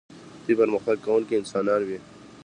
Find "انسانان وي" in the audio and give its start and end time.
1.37-1.99